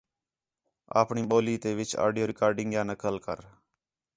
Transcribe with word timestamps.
آپݨی 1.01 1.21
ٻولی 1.29 1.55
تے 1.63 1.69
وِچ 1.77 1.91
آڈیو 2.05 2.25
ریکارڈنگیاں 2.31 2.85
نقل 2.91 3.15
کر 3.25 3.39